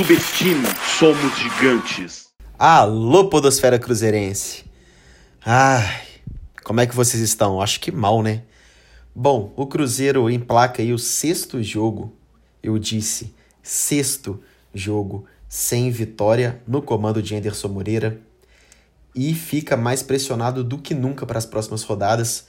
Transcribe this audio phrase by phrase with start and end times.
[0.00, 0.64] Subestime,
[0.98, 2.30] somos gigantes.
[2.58, 4.64] Alô, Podosfera Cruzeirense.
[5.44, 6.00] Ai,
[6.64, 7.60] como é que vocês estão?
[7.60, 8.44] Acho que mal, né?
[9.14, 12.16] Bom, o Cruzeiro emplaca aí o sexto jogo,
[12.62, 18.22] eu disse, sexto jogo sem vitória no comando de Anderson Moreira
[19.14, 22.46] e fica mais pressionado do que nunca para as próximas rodadas,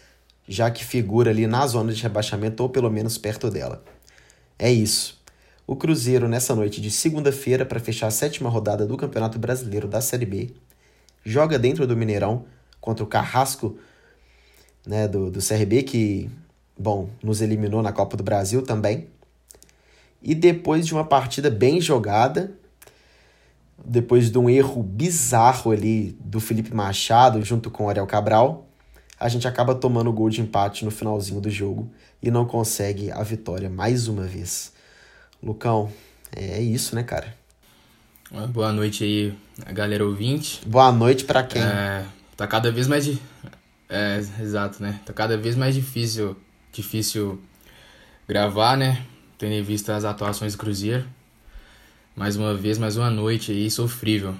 [0.47, 3.83] já que figura ali na zona de rebaixamento ou pelo menos perto dela.
[4.57, 5.20] É isso.
[5.67, 10.01] O Cruzeiro, nessa noite de segunda-feira, para fechar a sétima rodada do Campeonato Brasileiro da
[10.01, 10.49] Série B,
[11.23, 12.45] joga dentro do Mineirão
[12.79, 13.77] contra o Carrasco
[14.85, 16.29] né, do, do CRB, que,
[16.77, 19.07] bom, nos eliminou na Copa do Brasil também.
[20.21, 22.51] E depois de uma partida bem jogada,
[23.83, 28.67] depois de um erro bizarro ali do Felipe Machado junto com o Ariel Cabral,
[29.19, 31.89] a gente acaba tomando o gol de empate no finalzinho do jogo
[32.21, 34.73] e não consegue a vitória mais uma vez.
[35.43, 35.91] Lucão,
[36.35, 37.35] é isso, né, cara?
[38.49, 39.33] Boa noite aí,
[39.65, 40.61] a galera ouvinte.
[40.67, 41.61] Boa noite para quem?
[41.61, 42.05] É,
[42.37, 43.09] tá cada vez mais.
[43.89, 44.99] É, exato, né?
[45.03, 46.37] Tá cada vez mais difícil,
[46.71, 47.41] difícil
[48.27, 49.03] gravar, né?
[49.37, 51.05] Tendo em vista as atuações do Cruzeiro.
[52.15, 54.35] Mais uma vez, mais uma noite aí sofrível.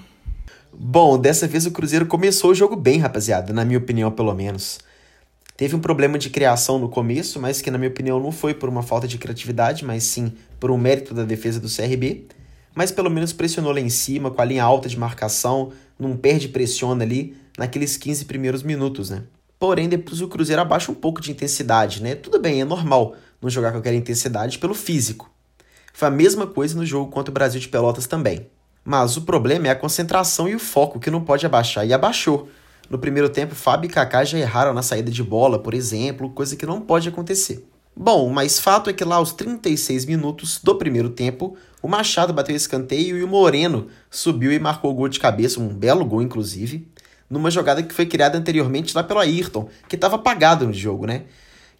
[0.72, 4.78] Bom, dessa vez o Cruzeiro começou o jogo bem, rapaziada, na minha opinião, pelo menos.
[5.56, 8.68] Teve um problema de criação no começo, mas que, na minha opinião, não foi por
[8.68, 12.26] uma falta de criatividade, mas sim por um mérito da defesa do CRB.
[12.74, 16.48] Mas pelo menos pressionou lá em cima, com a linha alta de marcação, não perde
[16.48, 19.24] pressiona ali naqueles 15 primeiros minutos, né?
[19.58, 22.14] Porém, depois o Cruzeiro abaixa um pouco de intensidade, né?
[22.14, 25.30] Tudo bem, é normal não jogar com aquela intensidade pelo físico.
[25.92, 28.46] Foi a mesma coisa no jogo contra o Brasil de Pelotas também.
[28.84, 32.48] Mas o problema é a concentração e o foco que não pode abaixar, e abaixou.
[32.90, 36.56] No primeiro tempo, Fábio e Kaká já erraram na saída de bola, por exemplo, coisa
[36.56, 37.66] que não pode acontecer.
[37.94, 42.56] Bom, mas fato é que lá aos 36 minutos do primeiro tempo, o Machado bateu
[42.56, 46.88] escanteio e o Moreno subiu e marcou o gol de cabeça, um belo gol inclusive,
[47.28, 51.24] numa jogada que foi criada anteriormente lá pelo Ayrton, que estava apagado no jogo, né?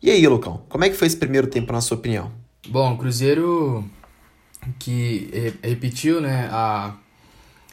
[0.02, 2.32] E aí, Lucão, como é que foi esse primeiro tempo na sua opinião?
[2.68, 3.84] Bom, o Cruzeiro
[4.78, 6.94] que repetiu né, a,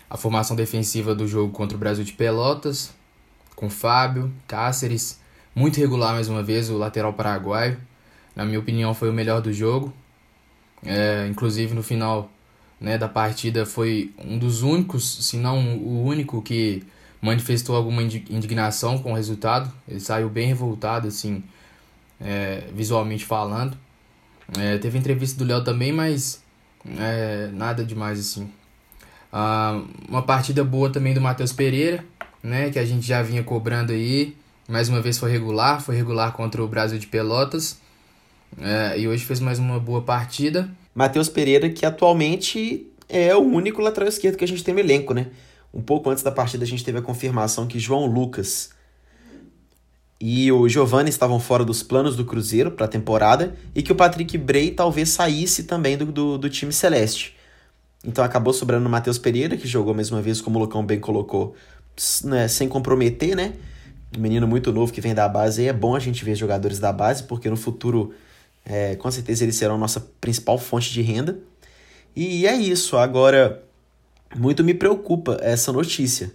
[0.10, 2.92] a formação defensiva do jogo contra o Brasil de Pelotas,
[3.60, 5.20] com Fábio, Cáceres,
[5.54, 7.78] muito regular mais uma vez, o lateral paraguaio.
[8.34, 9.94] Na minha opinião, foi o melhor do jogo.
[10.86, 12.32] É, inclusive, no final
[12.80, 16.84] né, da partida, foi um dos únicos, se não o único, que
[17.22, 19.70] manifestou alguma indignação com o resultado.
[19.86, 21.44] Ele saiu bem revoltado, assim,
[22.22, 23.78] é, visualmente falando.
[24.58, 26.42] É, teve entrevista do Léo também, mas
[26.98, 28.50] é, nada demais assim.
[29.34, 32.06] Ah, uma partida boa também do Matheus Pereira,
[32.42, 34.36] né, que a gente já vinha cobrando aí.
[34.68, 37.80] Mais uma vez foi regular, foi regular contra o Brasil de Pelotas.
[38.60, 40.70] É, e hoje fez mais uma boa partida.
[40.94, 45.14] Matheus Pereira, que atualmente é o único lateral esquerdo que a gente tem no elenco,
[45.14, 45.28] né?
[45.74, 48.72] Um pouco antes da partida a gente teve a confirmação que João Lucas
[50.22, 53.96] e o Giovanni estavam fora dos planos do Cruzeiro para a temporada e que o
[53.96, 57.36] Patrick Bray talvez saísse também do, do, do time celeste.
[58.04, 61.00] Então acabou sobrando o Matheus Pereira, que jogou mais uma vez, como o Lucão bem
[61.00, 61.56] colocou,
[62.24, 63.54] né, sem comprometer, né?
[64.18, 66.80] Um menino muito novo que vem da base, e é bom a gente ver jogadores
[66.80, 68.14] da base, porque no futuro,
[68.66, 71.38] é, com certeza, eles serão nossa principal fonte de renda.
[72.16, 72.98] E é isso.
[72.98, 73.64] Agora,
[74.36, 76.32] muito me preocupa essa notícia.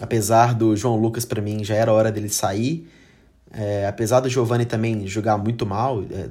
[0.00, 2.88] Apesar do João Lucas, para mim, já era hora dele sair.
[3.52, 6.30] É, apesar do Giovani também jogar muito mal, é,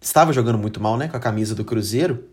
[0.00, 2.24] estava jogando muito mal né, com a camisa do Cruzeiro,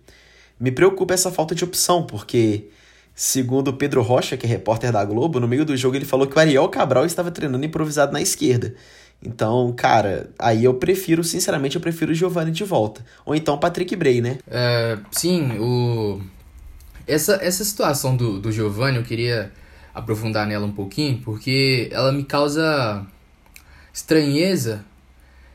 [0.60, 2.70] me preocupa essa falta de opção, porque,
[3.16, 6.36] segundo Pedro Rocha, que é repórter da Globo, no meio do jogo ele falou que
[6.36, 8.76] o Ariel Cabral estava treinando improvisado na esquerda.
[9.24, 13.04] Então, cara, aí eu prefiro, sinceramente, eu prefiro o Giovani de volta.
[13.26, 14.38] Ou então o Patrick Bray, né?
[14.46, 16.22] É, sim, o...
[17.08, 19.52] essa, essa situação do, do Giovani, eu queria
[19.94, 23.08] aprofundar nela um pouquinho, porque ela me causa
[23.94, 24.84] estranheza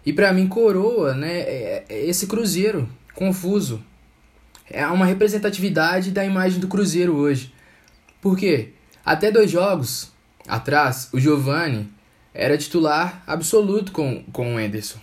[0.05, 3.83] e para mim coroa, né, é, é esse cruzeiro confuso.
[4.71, 7.53] É uma representatividade da imagem do cruzeiro hoje.
[8.21, 8.71] Por quê?
[9.05, 10.13] Até dois jogos
[10.47, 11.89] atrás, o Giovani
[12.33, 14.99] era titular absoluto com, com o Enderson.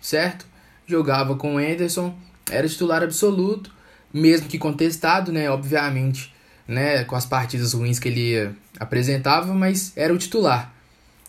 [0.00, 0.46] Certo?
[0.86, 2.16] Jogava com o Enderson,
[2.50, 3.72] era titular absoluto,
[4.12, 6.32] mesmo que contestado, né, obviamente,
[6.66, 10.72] né, com as partidas ruins que ele apresentava, mas era o titular.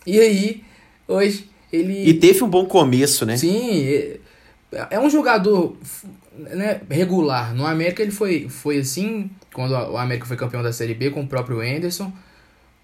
[0.05, 0.63] E aí,
[1.07, 2.09] hoje, ele.
[2.09, 3.37] E teve um bom começo, né?
[3.37, 4.19] Sim, é,
[4.91, 5.75] é um jogador
[6.39, 7.53] né, regular.
[7.53, 11.21] No América ele foi, foi assim, quando o América foi campeão da Série B com
[11.21, 12.11] o próprio Anderson,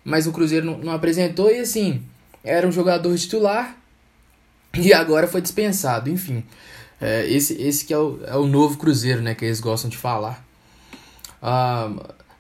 [0.03, 2.03] mas o Cruzeiro não, não apresentou e assim,
[2.43, 3.75] era um jogador titular,
[4.77, 6.43] e agora foi dispensado, enfim.
[6.99, 9.97] É, esse, esse que é o, é o novo Cruzeiro, né, que eles gostam de
[9.97, 10.45] falar.
[11.41, 11.91] Ah,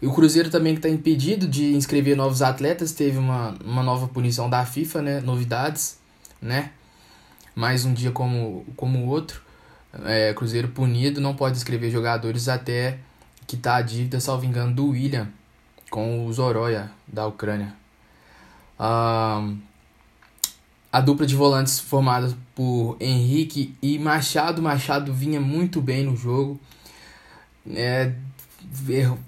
[0.01, 4.49] o Cruzeiro também que está impedido de inscrever novos atletas, teve uma, uma nova punição
[4.49, 5.97] da FIFA, né, novidades,
[6.41, 6.71] né,
[7.55, 9.41] mais um dia como, como o outro.
[10.03, 12.99] É, Cruzeiro punido, não pode inscrever jogadores até
[13.47, 15.29] que tá a dívida, salvo engano, do William
[15.89, 17.73] com o Zoroya da Ucrânia.
[18.77, 19.49] Ah,
[20.91, 24.61] a dupla de volantes formada por Henrique e Machado.
[24.61, 26.59] Machado vinha muito bem no jogo.
[27.73, 28.11] É,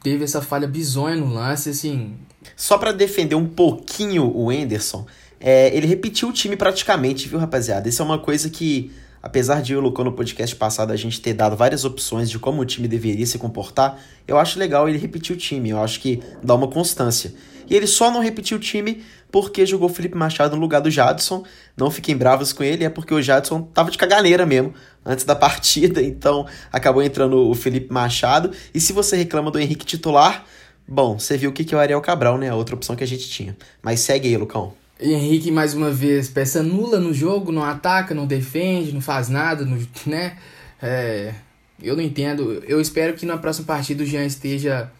[0.01, 2.15] teve essa falha bizonha no lance, assim.
[2.55, 5.05] Só para defender um pouquinho o Enderson,
[5.39, 7.87] é, ele repetiu o time praticamente, viu, rapaziada?
[7.89, 8.91] Isso é uma coisa que,
[9.27, 12.61] apesar de eu, Lucão, no podcast passado, a gente ter dado várias opções de como
[12.61, 15.69] o time deveria se comportar, eu acho legal ele repetir o time.
[15.69, 17.33] Eu acho que dá uma constância.
[17.69, 21.43] E ele só não repetiu o time porque jogou Felipe Machado no lugar do Jadson.
[21.75, 24.73] Não fiquem bravos com ele, é porque o Jadson tava de caganeira mesmo
[25.05, 28.51] antes da partida, então acabou entrando o Felipe Machado.
[28.73, 30.45] E se você reclama do Henrique titular,
[30.87, 32.49] bom, você viu o que é o Ariel Cabral, né?
[32.49, 33.57] A outra opção que a gente tinha.
[33.81, 34.73] Mas segue aí, Lucão.
[34.99, 39.65] Henrique, mais uma vez, peça nula no jogo, não ataca, não defende, não faz nada,
[40.05, 40.37] né?
[40.81, 41.33] É,
[41.81, 42.63] eu não entendo.
[42.67, 44.91] Eu espero que na próxima partida o Jean esteja,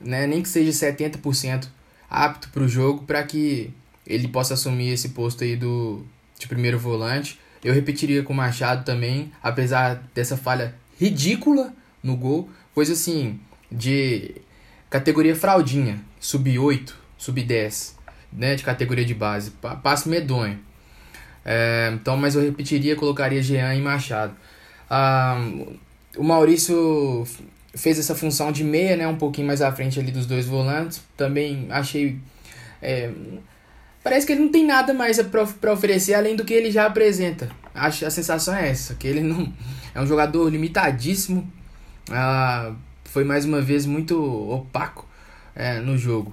[0.00, 1.68] né, nem que seja 70%
[2.08, 3.70] apto para o jogo para que
[4.06, 6.04] ele possa assumir esse posto aí do
[6.38, 7.40] de primeiro volante.
[7.64, 13.40] Eu repetiria com o Machado também, apesar dessa falha ridícula no gol, coisa assim
[13.72, 14.36] de
[14.88, 17.95] categoria fraldinha, sub 8, sub 10,
[18.32, 19.52] né, de categoria de base,
[19.82, 20.58] passo medonho.
[21.44, 24.34] É, então, mas eu repetiria, colocaria Jean e Machado.
[24.90, 25.38] Ah,
[26.16, 27.26] o Maurício
[27.74, 31.02] fez essa função de meia, né, um pouquinho mais à frente ali dos dois volantes.
[31.16, 32.18] Também achei
[32.82, 33.10] é,
[34.02, 37.50] parece que ele não tem nada mais para oferecer além do que ele já apresenta.
[37.74, 39.52] Acho a sensação é essa, que ele não
[39.94, 41.50] é um jogador limitadíssimo.
[42.10, 42.72] Ah,
[43.04, 44.16] foi mais uma vez muito
[44.50, 45.08] opaco
[45.54, 46.32] é, no jogo.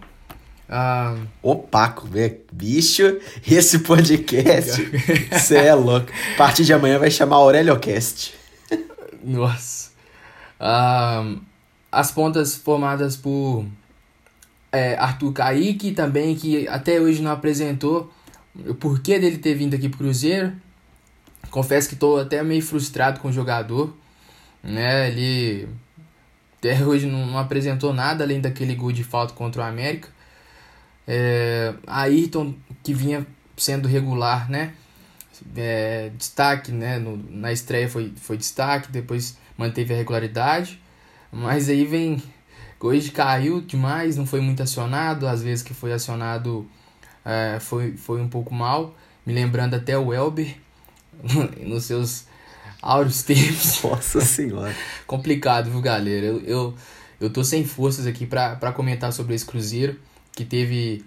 [0.76, 2.38] Ah, opaco, né?
[2.52, 4.82] bicho, esse podcast,
[5.32, 6.08] você é louco.
[6.34, 8.34] A partir de amanhã vai chamar Aurélio Cast.
[9.24, 9.92] Nossa.
[10.60, 11.40] Uh,
[11.92, 13.68] as pontas formadas por
[14.72, 18.12] é, Arthur Kaique também, que até hoje não apresentou
[18.68, 20.54] o porquê dele ter vindo aqui pro Cruzeiro.
[21.52, 23.96] Confesso que estou até meio frustrado com o jogador.
[24.64, 25.10] Né?
[25.10, 25.70] Ele
[26.58, 30.10] até hoje não, não apresentou nada além daquele gol de falta contra o América.
[31.08, 32.54] É, Ayrton,
[32.84, 33.26] que vinha
[33.58, 34.74] sendo regular, né?
[35.56, 37.00] É, destaque, né?
[37.00, 40.82] No, na estreia foi, foi destaque, depois manteve a regularidade,
[41.32, 42.22] mas aí vem.
[42.80, 46.70] Hoje caiu demais, não foi muito acionado, às vezes que foi acionado
[47.24, 48.96] é, foi, foi um pouco mal,
[49.26, 50.56] me lembrando até o Elber
[51.66, 52.26] nos seus
[52.82, 53.82] áureos tempos.
[53.84, 54.76] Nossa senhora.
[55.08, 56.26] Complicado, viu, galera?
[56.26, 56.76] Eu, eu,
[57.22, 59.98] eu tô sem forças aqui para comentar sobre esse Cruzeiro,
[60.36, 61.04] que teve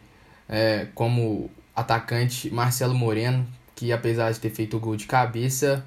[0.49, 5.84] é, como atacante Marcelo Moreno, que apesar de ter feito o gol de cabeça,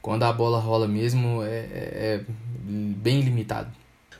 [0.00, 2.20] quando a bola rola mesmo, é, é, é
[2.66, 3.70] bem limitado.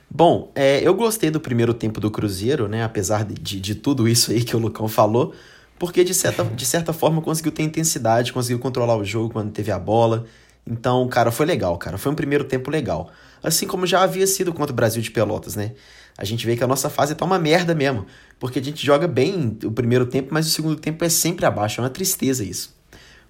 [0.09, 2.83] Bom, é, eu gostei do primeiro tempo do Cruzeiro, né?
[2.83, 5.33] Apesar de, de, tudo isso aí que o Lucão falou,
[5.77, 9.71] porque de certa, de certa forma conseguiu ter intensidade, conseguiu controlar o jogo quando teve
[9.71, 10.25] a bola.
[10.65, 11.97] Então, cara, foi legal, cara.
[11.97, 13.11] Foi um primeiro tempo legal.
[13.47, 15.71] Assim como já havia sido contra o Brasil de Pelotas, né?
[16.17, 18.05] A gente vê que a nossa fase tá uma merda mesmo.
[18.37, 21.79] Porque a gente joga bem o primeiro tempo, mas o segundo tempo é sempre abaixo.
[21.79, 22.75] É uma tristeza isso.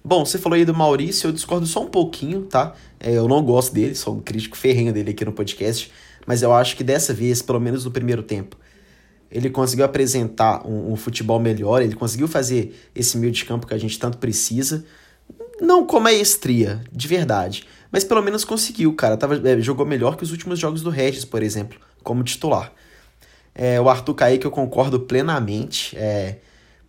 [0.04, 2.74] Bom, você falou aí do Maurício, eu discordo só um pouquinho, tá?
[2.98, 5.92] É, eu não gosto dele, sou um crítico ferrenho dele aqui no podcast,
[6.26, 8.56] mas eu acho que dessa vez, pelo menos no primeiro tempo,
[9.30, 13.74] ele conseguiu apresentar um, um futebol melhor, ele conseguiu fazer esse meio de campo que
[13.74, 14.84] a gente tanto precisa.
[15.60, 19.16] Não com maestria, de verdade, mas pelo menos conseguiu, cara.
[19.16, 22.72] Tava, é, jogou melhor que os últimos jogos do Regis, por exemplo, como titular.
[23.54, 25.96] É, o Arthur Kaique eu concordo plenamente.
[25.96, 26.38] É,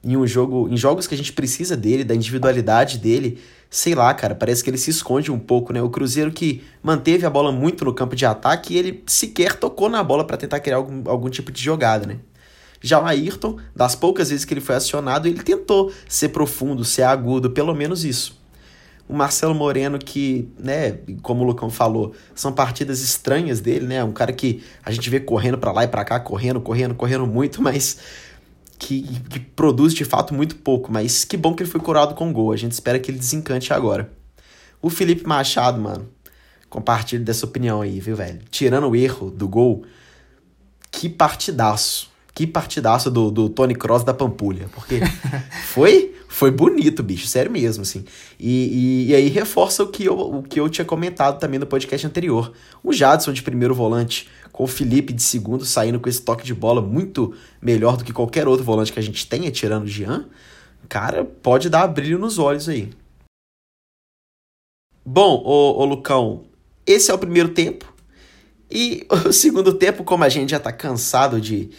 [0.04, 3.40] em um jogo, em jogos que a gente precisa dele, da individualidade dele,
[3.70, 5.82] sei lá, cara, parece que ele se esconde um pouco, né?
[5.82, 9.90] O Cruzeiro que manteve a bola muito no campo de ataque e ele sequer tocou
[9.90, 12.20] na bola para tentar criar algum, algum tipo de jogada, né?
[12.82, 17.04] Já o Ayrton, das poucas vezes que ele foi acionado, ele tentou ser profundo, ser
[17.04, 18.40] agudo, pelo menos isso.
[19.10, 24.04] O Marcelo Moreno, que, né, como o Lucão falou, são partidas estranhas dele, né?
[24.04, 27.26] Um cara que a gente vê correndo para lá e para cá, correndo, correndo, correndo
[27.26, 27.98] muito, mas
[28.78, 32.32] que, que produz de fato muito pouco, mas que bom que ele foi curado com
[32.32, 32.52] gol.
[32.52, 34.12] A gente espera que ele desencante agora.
[34.82, 36.08] O Felipe Machado, mano,
[36.70, 38.40] compartilho dessa opinião aí, viu, velho?
[38.50, 39.84] Tirando o erro do gol,
[40.92, 42.10] que partidaço.
[42.34, 44.70] Que partidaço do, do Tony Cross da Pampulha.
[44.74, 45.02] Porque
[45.68, 48.06] foi Foi bonito, bicho, sério mesmo, assim.
[48.40, 51.68] E, e, e, aí reforça o que, eu, o que eu tinha comentado também no
[51.68, 52.54] podcast anterior.
[52.82, 56.54] O Jadson de primeiro volante, com o Felipe de segundo, saindo com esse toque de
[56.54, 60.30] bola muito melhor do que qualquer outro volante que a gente tenha, tirando o Jean.
[60.88, 62.90] Cara, pode dar brilho nos olhos aí.
[65.06, 66.46] Bom, ô, ô Lucão,
[66.88, 67.94] esse é o primeiro tempo.
[68.72, 71.70] E o segundo tempo, como a gente já tá cansado de,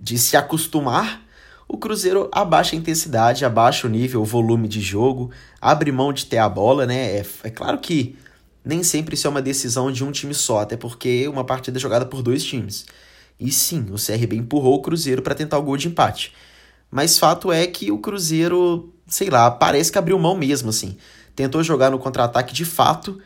[0.00, 1.29] de se acostumar,
[1.72, 6.26] o Cruzeiro abaixa a intensidade, abaixa o nível, o volume de jogo, abre mão de
[6.26, 7.18] ter a bola, né?
[7.18, 8.16] É, é claro que
[8.64, 11.80] nem sempre isso é uma decisão de um time só, até porque uma partida é
[11.80, 12.86] jogada por dois times.
[13.38, 16.34] E sim, o CRB empurrou o Cruzeiro para tentar o gol de empate.
[16.90, 20.96] Mas fato é que o Cruzeiro, sei lá, parece que abriu mão mesmo, assim.
[21.36, 23.20] Tentou jogar no contra-ataque de fato.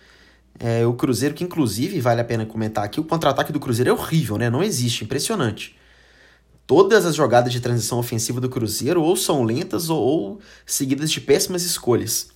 [0.59, 3.93] É, o Cruzeiro, que inclusive vale a pena comentar aqui, o contra-ataque do Cruzeiro é
[3.95, 4.51] horrível, né?
[4.51, 5.75] Não existe, impressionante
[6.67, 11.21] todas as jogadas de transição ofensiva do Cruzeiro ou são lentas ou, ou seguidas de
[11.21, 12.29] péssimas escolhas.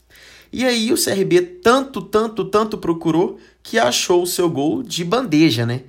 [0.52, 5.66] E aí o CRB tanto, tanto, tanto procurou que achou o seu gol de bandeja,
[5.66, 5.82] né?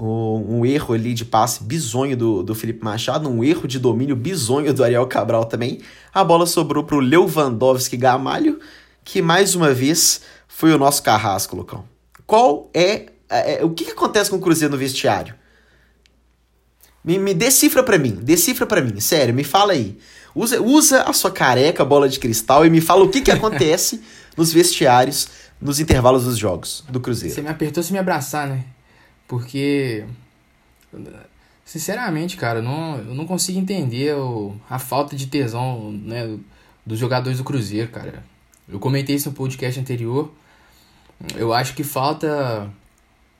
[0.00, 4.72] Um erro ali de passe bizonho do, do Felipe Machado, um erro de domínio bizonho
[4.72, 5.80] do Ariel Cabral também.
[6.14, 8.60] A bola sobrou para o Lewandowski Gamalho,
[9.04, 11.84] que mais uma vez foi o nosso carrasco, Lucão.
[12.26, 15.34] Qual é, é, é o que, que acontece com o Cruzeiro no vestiário?
[17.04, 19.98] Me, me decifra pra mim, decifra pra mim, sério, me fala aí.
[20.34, 24.02] Usa, usa a sua careca, bola de cristal e me fala o que, que acontece
[24.36, 25.28] nos vestiários,
[25.60, 27.34] nos intervalos dos jogos do Cruzeiro.
[27.34, 28.64] Você me apertou se me abraçar, né?
[29.26, 30.04] Porque.
[31.64, 36.38] Sinceramente, cara, eu não, eu não consigo entender o, a falta de tesão né,
[36.86, 38.24] dos jogadores do Cruzeiro, cara.
[38.66, 40.32] Eu comentei isso no podcast anterior.
[41.36, 42.70] Eu acho que falta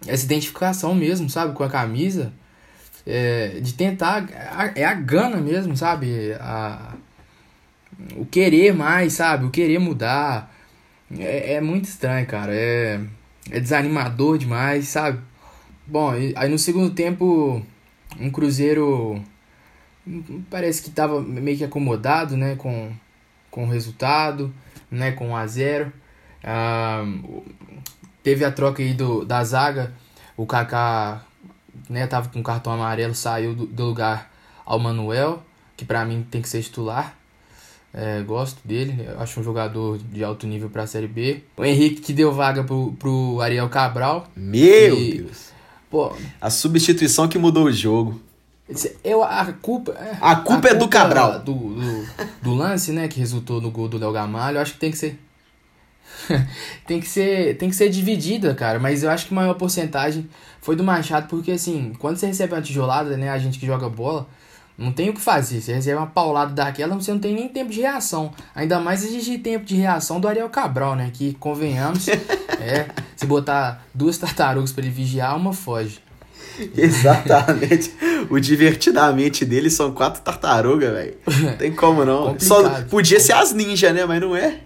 [0.06, 2.32] essa identificação mesmo, sabe, com a camisa
[3.06, 4.26] é, de tentar.
[4.74, 6.32] É a gana mesmo, sabe?
[6.40, 6.94] A,
[8.16, 9.44] o querer mais, sabe?
[9.44, 10.54] O querer mudar.
[11.18, 12.54] É, é muito estranho, cara.
[12.54, 13.00] É,
[13.50, 15.20] é desanimador demais, sabe?
[15.86, 17.62] Bom, aí no segundo tempo,
[18.20, 19.22] um Cruzeiro
[20.50, 22.56] parece que tava meio que acomodado, né?
[22.56, 22.92] Com,
[23.50, 24.52] com o resultado,
[24.90, 25.12] né?
[25.12, 25.92] Com 1 a 0
[26.44, 27.04] ah,
[28.22, 29.92] Teve a troca aí do, da zaga.
[30.36, 31.22] O Kaká
[31.88, 34.30] né, tava com cartão amarelo, saiu do, do lugar
[34.64, 35.42] ao Manuel,
[35.76, 37.16] que para mim tem que ser titular.
[37.92, 41.42] É, gosto dele, acho um jogador de alto nível para a Série B.
[41.56, 44.28] O Henrique que deu vaga pro, pro Ariel Cabral.
[44.36, 45.48] Meu e, Deus!
[45.90, 48.20] Pô, a substituição que mudou o jogo.
[49.02, 49.92] Eu, a culpa.
[49.92, 51.38] É, a culpa a é do Cabral.
[51.38, 52.06] Do, do,
[52.42, 54.98] do, lance, né, que resultou no gol do Léo Gamalho, eu acho que tem que
[54.98, 55.18] ser.
[56.86, 58.78] tem que ser tem que ser dividida, cara.
[58.78, 60.28] Mas eu acho que a maior porcentagem
[60.60, 63.88] foi do Machado, porque assim, quando você recebe uma tijolada, né, a gente que joga
[63.88, 64.28] bola,
[64.78, 65.60] não tem o que fazer.
[65.60, 68.32] Você recebe uma paulada daquela, você não tem nem tempo de reação.
[68.54, 71.10] Ainda mais existe tempo de reação do Ariel Cabral, né?
[71.12, 72.06] Que, convenhamos,
[72.60, 76.00] é, se botar duas tartarugas para ele vigiar, uma foge.
[76.76, 77.92] Exatamente.
[78.30, 81.16] o divertidamente dele são quatro tartarugas, velho.
[81.58, 82.38] Tem como não.
[82.38, 84.04] Só podia ser as ninjas, né?
[84.04, 84.60] Mas não é.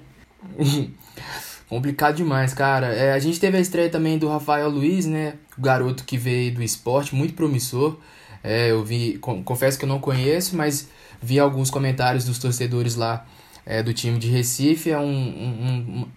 [1.73, 2.89] Complicado demais, cara.
[2.89, 5.37] É, a gente teve a estreia também do Rafael Luiz, né?
[5.57, 7.97] O garoto que veio do esporte, muito promissor.
[8.45, 10.91] É, eu vi, confesso que eu não conheço, mas
[11.23, 13.27] vi alguns comentários dos torcedores lá
[13.65, 14.91] é, do time de Recife.
[14.91, 16.09] É um, um, um,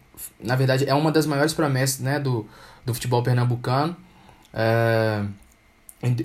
[0.44, 2.46] na verdade, é uma das maiores promessas né, do,
[2.86, 3.96] do futebol pernambucano.
[4.54, 5.24] É,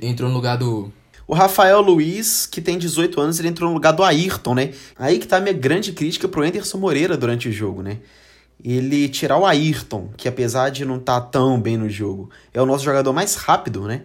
[0.02, 0.92] entrou no lugar do,
[1.28, 4.72] o Rafael Luiz, que tem 18 anos, ele entrou no lugar do Ayrton, né?
[4.98, 7.98] Aí que tá a minha grande crítica pro Anderson Moreira durante o jogo, né?
[8.64, 12.60] Ele tirar o Ayrton, que apesar de não estar tá tão bem no jogo, é
[12.60, 14.02] o nosso jogador mais rápido, né?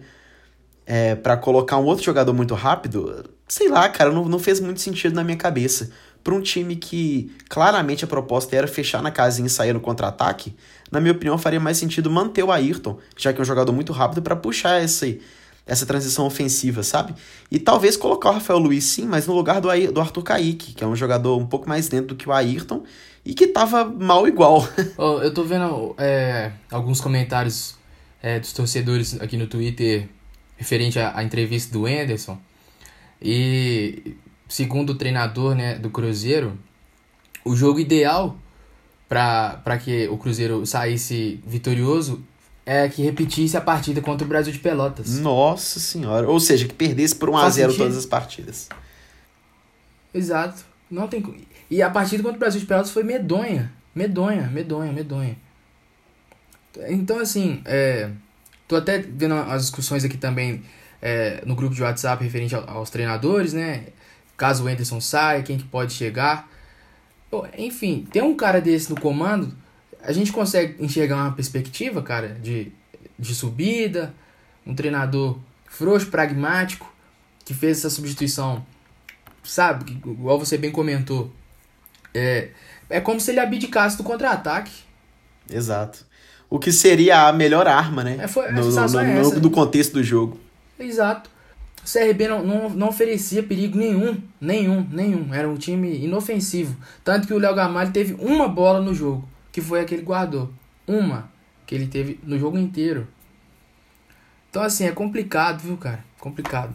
[0.86, 4.80] É, para colocar um outro jogador muito rápido, sei lá, cara, não, não fez muito
[4.80, 5.90] sentido na minha cabeça.
[6.22, 10.54] Para um time que claramente a proposta era fechar na casinha e sair no contra-ataque,
[10.90, 13.92] na minha opinião faria mais sentido manter o Ayrton, já que é um jogador muito
[13.92, 15.20] rápido, para puxar esse,
[15.66, 17.14] essa transição ofensiva, sabe?
[17.50, 20.84] E talvez colocar o Rafael Luiz sim, mas no lugar do, do Arthur Kaique, que
[20.84, 22.84] é um jogador um pouco mais lento do que o Ayrton
[23.26, 24.66] e que tava mal igual.
[24.96, 27.74] oh, eu tô vendo é, alguns comentários
[28.22, 30.08] é, dos torcedores aqui no Twitter
[30.56, 32.38] referente à, à, entrevista do Anderson.
[33.20, 34.16] E
[34.48, 36.56] segundo o treinador né, do Cruzeiro,
[37.44, 38.38] o jogo ideal
[39.08, 42.22] para que o Cruzeiro saísse vitorioso
[42.64, 45.18] é que repetisse a partida contra o Brasil de Pelotas.
[45.18, 46.28] Nossa senhora.
[46.28, 48.68] Ou seja, que perdesse por 1x0 todas as partidas.
[50.14, 50.64] Exato.
[50.88, 51.22] Não tem.
[51.70, 53.72] E a partida contra o Brasil de Pelotas foi medonha.
[53.94, 55.36] Medonha, medonha, medonha.
[56.88, 58.10] Então, assim, é,
[58.68, 60.62] tô até vendo as discussões aqui também
[61.00, 63.86] é, no grupo de WhatsApp referente aos treinadores, né?
[64.36, 66.48] Caso o Anderson saia, quem que pode chegar.
[67.30, 69.56] Pô, enfim, ter um cara desse no comando,
[70.02, 72.70] a gente consegue enxergar uma perspectiva, cara, de,
[73.18, 74.14] de subida,
[74.66, 76.92] um treinador frouxo, pragmático,
[77.44, 78.64] que fez essa substituição,
[79.42, 81.32] sabe, igual você bem comentou,
[82.16, 82.50] é,
[82.88, 84.72] é como se ele abdicasse do contra-ataque.
[85.50, 86.04] Exato.
[86.48, 88.18] O que seria a melhor arma, né?
[88.20, 90.38] É, foi, no, no, é no, no contexto do jogo.
[90.78, 91.30] Exato.
[91.84, 95.32] O CRB não, não, não oferecia perigo nenhum, nenhum, nenhum.
[95.32, 96.76] Era um time inofensivo.
[97.04, 100.02] Tanto que o Léo Gamalho teve uma bola no jogo, que foi a que ele
[100.02, 100.50] guardou.
[100.86, 101.30] Uma
[101.66, 103.06] que ele teve no jogo inteiro.
[104.50, 106.04] Então, assim, é complicado, viu, cara?
[106.18, 106.74] Complicado.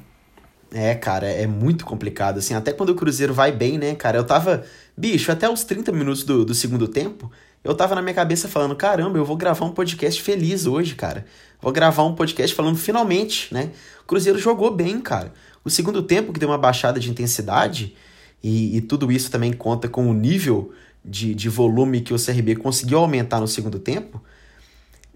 [0.73, 4.23] É, cara, é muito complicado, assim, até quando o Cruzeiro vai bem, né, cara, eu
[4.23, 4.63] tava,
[4.95, 7.29] bicho, até os 30 minutos do, do segundo tempo,
[7.61, 11.25] eu tava na minha cabeça falando, caramba, eu vou gravar um podcast feliz hoje, cara,
[11.61, 16.31] vou gravar um podcast falando finalmente, né, o Cruzeiro jogou bem, cara, o segundo tempo
[16.31, 17.93] que deu uma baixada de intensidade,
[18.41, 20.71] e, e tudo isso também conta com o nível
[21.03, 24.23] de, de volume que o CRB conseguiu aumentar no segundo tempo,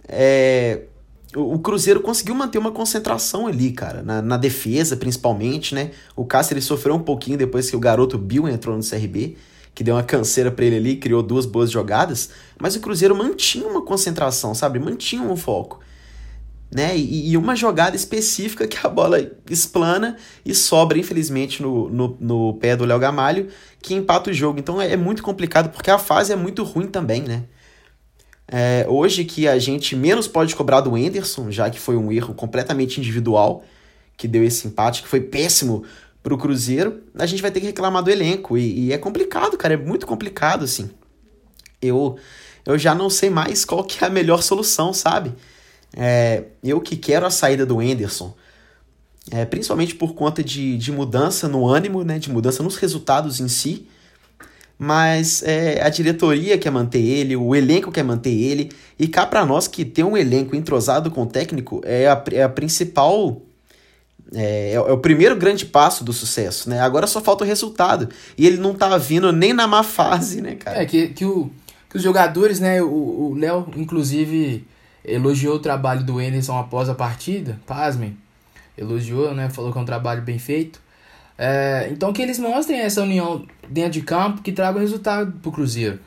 [0.06, 0.82] é,
[1.36, 5.92] o Cruzeiro conseguiu manter uma concentração ali, cara, na, na defesa principalmente, né?
[6.16, 9.36] O Cáceres sofreu um pouquinho depois que o garoto Bill entrou no CRB,
[9.74, 13.68] que deu uma canseira para ele ali, criou duas boas jogadas, mas o Cruzeiro mantinha
[13.68, 14.80] uma concentração, sabe?
[14.80, 15.82] Mantinha um foco.
[16.74, 16.98] Né?
[16.98, 22.54] E, e uma jogada específica que a bola explana e sobra, infelizmente, no, no, no
[22.56, 23.50] pé do Léo Gamalho,
[23.82, 24.60] que empata o jogo.
[24.60, 27.44] Então é, é muito complicado, porque a fase é muito ruim também, né?
[28.48, 32.34] É, hoje que a gente menos pode cobrar do Enderson, já que foi um erro
[32.34, 33.64] completamente individual
[34.16, 35.84] que deu esse empate, que foi péssimo
[36.22, 38.58] pro Cruzeiro, a gente vai ter que reclamar do elenco.
[38.58, 40.90] E, e é complicado, cara, é muito complicado, assim.
[41.82, 42.18] Eu,
[42.66, 45.34] eu já não sei mais qual que é a melhor solução, sabe?
[45.96, 48.36] É, eu que quero a saída do Enderson,
[49.32, 53.48] é, principalmente por conta de, de mudança no ânimo, né, de mudança nos resultados em
[53.48, 53.88] si,
[54.78, 59.46] mas é, a diretoria quer manter ele, o elenco quer manter ele, e cá para
[59.46, 63.42] nós que ter um elenco entrosado com o técnico é a, é a principal.
[64.34, 66.80] É, é, o primeiro grande passo do sucesso, né?
[66.80, 68.10] Agora só falta o resultado.
[68.38, 70.82] E ele não tá vindo nem na má fase, né, cara?
[70.82, 71.50] É, que, que, o,
[71.90, 72.82] que os jogadores, né?
[72.82, 74.66] O Léo, inclusive,
[75.06, 78.18] elogiou o trabalho do Anderson após a partida, pasmem.
[78.78, 79.48] Elogiou, né?
[79.50, 80.82] Falou que é um trabalho bem feito.
[81.38, 86.00] É, então que eles mostrem essa união dentro de campo que traga resultado pro Cruzeiro.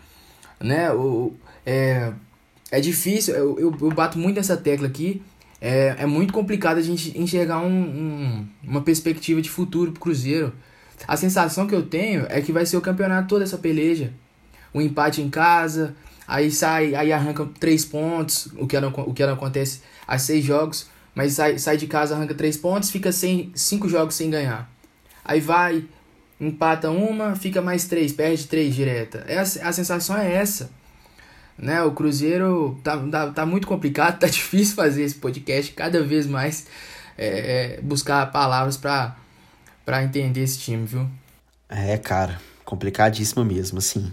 [0.61, 0.91] Né?
[0.93, 1.35] O,
[1.67, 2.13] é,
[2.71, 5.23] é difícil, eu, eu, eu bato muito nessa tecla aqui.
[5.61, 10.53] É, é muito complicado a gente enxergar um, um, uma perspectiva de futuro pro Cruzeiro.
[11.07, 14.13] A sensação que eu tenho é que vai ser o campeonato toda essa peleja.
[14.73, 15.95] O um empate em casa,
[16.27, 20.45] aí sai, aí arranca três pontos, o que não, o que não acontece a seis
[20.45, 24.71] jogos, mas sai, sai de casa, arranca três pontos, fica sem, cinco jogos sem ganhar.
[25.29, 25.85] Aí vai,
[26.41, 29.27] empata uma, fica mais três, perde três direta.
[29.29, 30.71] É a, sensação é essa.
[31.59, 31.83] Né?
[31.83, 36.67] O Cruzeiro tá, tá, tá muito complicado, tá difícil fazer esse podcast, cada vez mais
[37.19, 41.07] é, é, buscar palavras para entender esse time, viu?
[41.69, 44.11] É, cara, complicadíssimo mesmo, assim.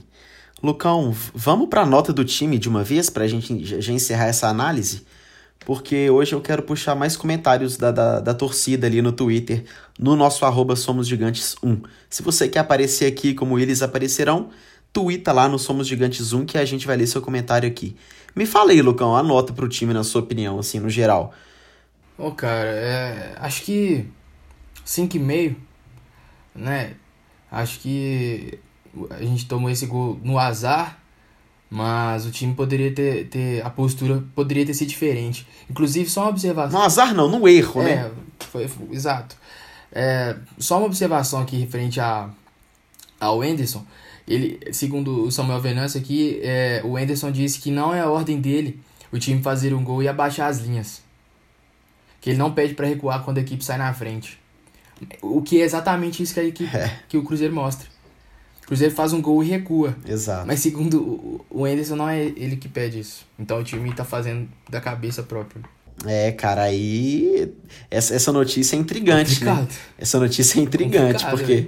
[0.62, 4.25] Lucão, vamos para a nota do time de uma vez para a gente já encerrar
[4.25, 5.06] essa análise?
[5.59, 9.65] Porque hoje eu quero puxar mais comentários da, da, da torcida ali no Twitter,
[9.99, 11.81] no nosso arroba Somos Gigantes 1.
[12.09, 14.49] Se você quer aparecer aqui como eles aparecerão,
[14.93, 17.95] twitta lá no Somos Gigantes 1 que a gente vai ler seu comentário aqui.
[18.35, 21.33] Me fala aí, Lucão, a nota pro time na sua opinião, assim, no geral.
[22.17, 24.05] Ô, oh, cara, é, acho que
[24.85, 25.55] 5,5,
[26.53, 26.95] né?
[27.51, 28.59] Acho que
[29.09, 30.99] a gente tomou esse gol no azar,
[31.75, 33.61] mas o time poderia ter, ter.
[33.61, 35.45] A postura poderia ter sido diferente.
[35.69, 36.79] Inclusive, só uma observação.
[36.79, 38.11] No azar não, no erro, é, né?
[38.39, 39.35] Foi, foi, exato.
[39.91, 42.29] É, só uma observação aqui referente a,
[43.19, 43.85] ao Anderson.
[44.25, 48.39] Ele, segundo o Samuel Venâncio aqui, é, o Anderson disse que não é a ordem
[48.39, 48.79] dele
[49.11, 51.01] o time fazer um gol e abaixar as linhas.
[52.21, 54.39] Que ele não pede para recuar quando a equipe sai na frente.
[55.21, 57.01] O que é exatamente isso que a equipe, é.
[57.09, 57.85] que o Cruzeiro mostra.
[58.65, 59.95] O Cruzeiro faz um gol e recua.
[60.08, 60.47] Exato.
[60.47, 63.25] Mas segundo o Anderson, não é ele que pede isso.
[63.38, 65.62] Então o time tá fazendo da cabeça própria.
[66.04, 67.54] É, cara, aí.
[67.89, 69.34] Essa, essa notícia é intrigante?
[69.39, 69.62] Complicado.
[69.62, 69.67] né?
[69.97, 71.67] Essa notícia é intrigante, Complicado, porque né?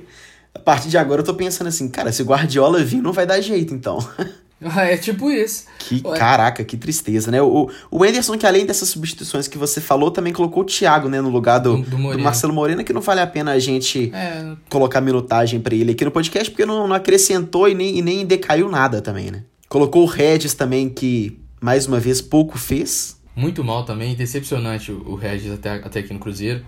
[0.56, 3.26] a partir de agora eu tô pensando assim, cara, se o Guardiola vir, não vai
[3.26, 4.00] dar jeito, então.
[4.78, 5.66] É tipo isso.
[5.78, 6.18] Que Ué.
[6.18, 7.42] caraca, que tristeza, né?
[7.42, 11.22] O, o Anderson, que além dessas substituições que você falou, também colocou o Thiago, né,
[11.22, 14.56] no lugar do, do, do Marcelo Moreno, que não vale a pena a gente é.
[14.70, 18.26] colocar minutagem para ele aqui no podcast, porque não, não acrescentou e nem, e nem
[18.26, 19.44] decaiu nada também, né?
[19.70, 23.18] Colocou o Regis também, que mais uma vez pouco fez.
[23.36, 26.66] Muito mal também, decepcionante o Regis até, até aqui no Cruzeiro.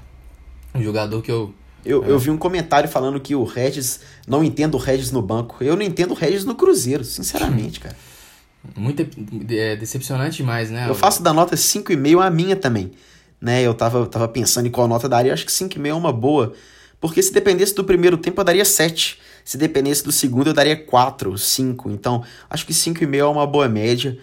[0.76, 1.54] Um jogador que eu,
[1.86, 2.10] Eu, é.
[2.10, 4.02] eu vi um comentário falando que o Regis.
[4.28, 5.64] Não entendo o Regis no banco.
[5.64, 7.96] Eu não entendo o Regis no Cruzeiro, sinceramente, cara.
[8.76, 9.08] Muito
[9.50, 10.86] é, decepcionante demais, né?
[10.90, 12.92] Eu faço da nota 5,5 a minha também.
[13.42, 13.62] Né?
[13.62, 16.54] Eu tava, tava pensando em qual nota daria, acho que 5,5 é uma boa.
[17.00, 19.20] Porque se dependesse do primeiro tempo, eu daria 7.
[19.46, 21.90] Se dependesse do segundo, eu daria 4, 5.
[21.92, 24.18] Então, acho que 5,5 é uma boa média.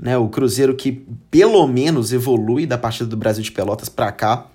[0.00, 0.16] Né?
[0.18, 4.46] O Cruzeiro que pelo menos evolui da partida do Brasil de Pelotas para cá.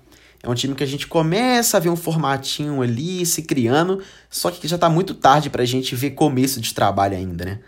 [0.44, 4.50] É um time que a gente começa a ver um formatinho ali se criando, só
[4.50, 7.60] que já tá muito tarde pra gente ver começo de trabalho ainda, né?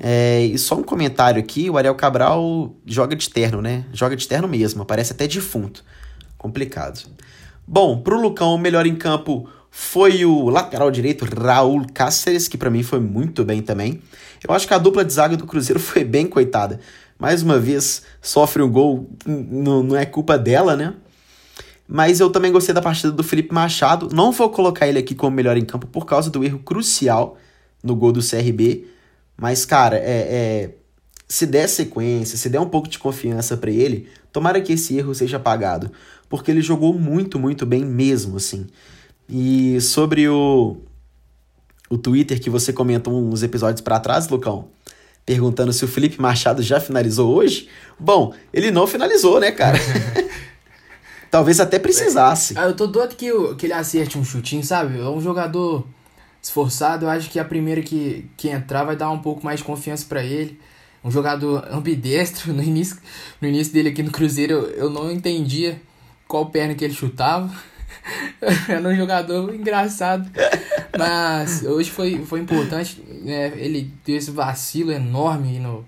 [0.00, 3.84] É, e só um comentário aqui, o Ariel Cabral joga de terno, né?
[3.92, 5.84] Joga de terno mesmo, parece até defunto.
[6.38, 7.06] Complicado.
[7.66, 12.70] Bom, pro Lucão, o melhor em campo foi o lateral direito Raul Cáceres, que para
[12.70, 14.00] mim foi muito bem também.
[14.42, 16.80] Eu acho que a dupla de zaga do Cruzeiro foi bem coitada.
[17.18, 20.94] Mais uma vez, sofre um gol, não é culpa dela, né?
[21.94, 24.08] Mas eu também gostei da partida do Felipe Machado.
[24.10, 27.36] Não vou colocar ele aqui como melhor em campo por causa do erro crucial
[27.84, 28.86] no gol do CRB.
[29.36, 30.70] Mas, cara, é, é,
[31.28, 35.14] se der sequência, se der um pouco de confiança para ele, tomara que esse erro
[35.14, 35.92] seja apagado.
[36.30, 38.68] Porque ele jogou muito, muito bem mesmo, assim.
[39.28, 40.78] E sobre o,
[41.90, 44.68] o Twitter que você comentou uns episódios para trás, Lucão,
[45.26, 47.68] perguntando se o Felipe Machado já finalizou hoje.
[48.00, 49.78] Bom, ele não finalizou, né, cara?
[51.32, 52.52] Talvez até precisasse.
[52.58, 55.00] Ah, eu tô doido que, que ele acerte um chutinho, sabe?
[55.00, 55.86] É um jogador
[56.42, 59.64] esforçado, eu acho que a primeira que, que entrar vai dar um pouco mais de
[59.64, 60.60] confiança para ele.
[61.02, 62.98] Um jogador ambidestro, no início,
[63.40, 65.80] no início dele aqui no Cruzeiro eu, eu não entendia
[66.28, 67.50] qual perna que ele chutava.
[68.68, 70.30] Era um jogador engraçado.
[70.98, 73.02] Mas hoje foi, foi importante.
[73.08, 73.54] Né?
[73.56, 75.82] Ele teve esse vacilo enorme no,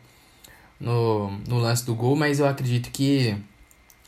[0.81, 3.37] no, no lance do gol, mas eu acredito que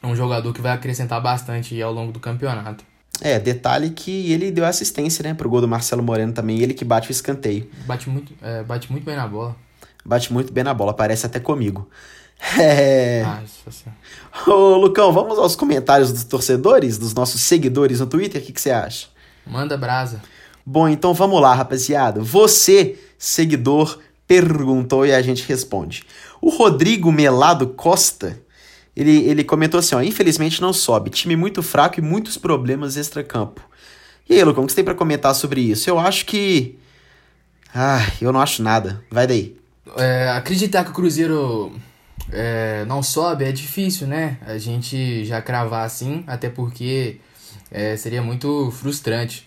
[0.07, 2.85] é um jogador que vai acrescentar bastante ao longo do campeonato.
[3.21, 6.85] É, detalhe que ele deu assistência, né, pro gol do Marcelo Moreno também, ele que
[6.85, 7.69] bate o escanteio.
[7.87, 9.57] Bate muito, é, bate muito bem na bola.
[10.05, 11.88] Bate muito bem na bola, parece até comigo.
[12.61, 13.25] É...
[13.42, 13.87] Isso
[14.47, 18.61] Ô, Lucão, vamos aos comentários dos torcedores, dos nossos seguidores no Twitter, o que, que
[18.61, 19.07] você acha?
[19.47, 20.21] Manda brasa.
[20.64, 22.21] Bom, então vamos lá, rapaziada.
[22.21, 26.05] Você, seguidor, perguntou e a gente responde.
[26.42, 28.38] O Rodrigo Melado Costa
[28.96, 33.61] ele, ele comentou assim, ó, infelizmente não sobe, time muito fraco e muitos problemas extra-campo.
[34.28, 35.88] E aí, Lucão, o que você tem para comentar sobre isso?
[35.88, 36.78] Eu acho que...
[37.72, 39.04] Ah, eu não acho nada.
[39.11, 39.56] Vai daí.
[39.96, 41.72] É, acreditar que o Cruzeiro
[42.32, 44.38] é, não sobe é difícil, né?
[44.44, 47.20] A gente já cravar assim, até porque
[47.70, 49.46] é, seria muito frustrante.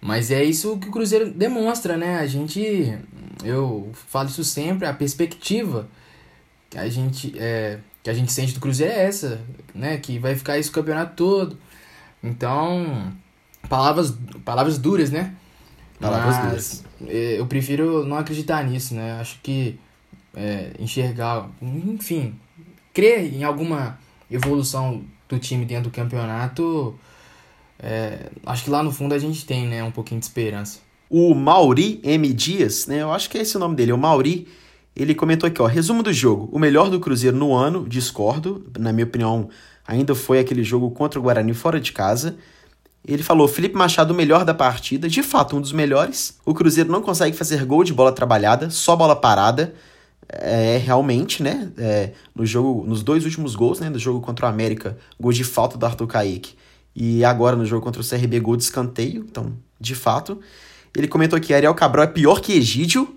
[0.00, 2.18] Mas é isso que o Cruzeiro demonstra, né?
[2.18, 2.96] A gente,
[3.42, 5.88] eu falo isso sempre, a perspectiva
[6.70, 9.40] que a gente é, que a gente sente do Cruzeiro é essa,
[9.74, 9.96] né?
[9.96, 11.58] Que vai ficar isso o campeonato todo.
[12.22, 13.10] Então,
[13.66, 14.14] palavras,
[14.44, 15.34] palavras duras, né?
[15.98, 16.84] Palavras Mas, duras.
[17.08, 19.18] É, eu prefiro não acreditar nisso, né?
[19.18, 19.80] Acho que
[20.36, 22.34] é, enxergar, enfim,
[22.92, 23.98] crer em alguma
[24.30, 26.94] evolução do time dentro do campeonato,
[27.78, 30.80] é, acho que lá no fundo a gente tem, né, um pouquinho de esperança.
[31.08, 32.32] O Mauri M.
[32.34, 33.00] Dias, né?
[33.00, 34.46] Eu acho que é esse o nome dele, o Mauri
[34.96, 36.48] ele comentou aqui, ó, resumo do jogo.
[36.52, 38.64] O melhor do Cruzeiro no ano, discordo.
[38.78, 39.48] Na minha opinião,
[39.86, 42.36] ainda foi aquele jogo contra o Guarani fora de casa.
[43.06, 46.38] Ele falou: Felipe Machado, o melhor da partida, de fato, um dos melhores.
[46.46, 49.74] O Cruzeiro não consegue fazer gol de bola trabalhada, só bola parada.
[50.26, 51.70] É, realmente, né?
[51.76, 53.90] É, no jogo, nos dois últimos gols, né?
[53.90, 56.54] Do jogo contra o América, gol de falta do Arthur Kaique.
[56.96, 59.26] E agora no jogo contra o CRB, gol de escanteio.
[59.28, 60.40] Então, de fato.
[60.96, 63.16] Ele comentou que Ariel Cabral é pior que Egídio.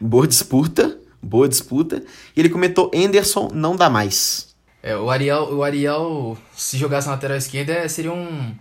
[0.00, 2.02] Boa disputa, boa disputa.
[2.36, 4.54] E ele comentou: Anderson não dá mais.
[4.82, 8.54] É, o Ariel, o Ariel, se jogasse na lateral esquerda, seria um,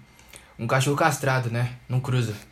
[0.58, 1.74] um cachorro castrado, né?
[1.88, 2.34] Não cruza.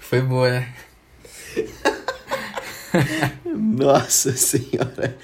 [0.00, 0.74] Foi boa, né?
[3.44, 5.16] Nossa senhora,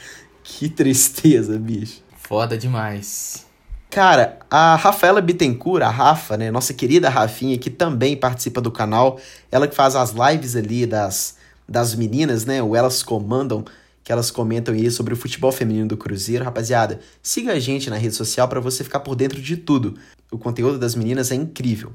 [0.44, 2.02] que tristeza, bicho.
[2.16, 3.45] Foda demais.
[3.90, 9.18] Cara, a Rafaela Bittencourt, a Rafa, né, nossa querida Rafinha, que também participa do canal,
[9.50, 11.36] ela que faz as lives ali das,
[11.68, 13.64] das meninas, né, o Elas Comandam,
[14.06, 16.44] que elas comentam aí sobre o futebol feminino do Cruzeiro.
[16.44, 19.98] Rapaziada, siga a gente na rede social para você ficar por dentro de tudo.
[20.30, 21.92] O conteúdo das meninas é incrível.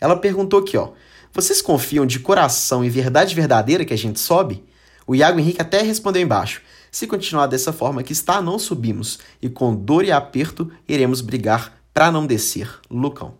[0.00, 0.90] Ela perguntou aqui, ó,
[1.32, 4.64] vocês confiam de coração e verdade verdadeira que a gente sobe?
[5.04, 6.62] O Iago Henrique até respondeu embaixo.
[6.96, 11.78] Se continuar dessa forma que está, não subimos, e com dor e aperto iremos brigar
[11.92, 12.70] para não descer.
[12.90, 13.34] Lucão.